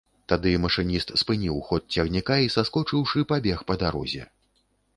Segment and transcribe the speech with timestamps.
[0.31, 4.27] Тады машыніст спыніў ход цягніка і, саскочыўшы, пабег па дарозе.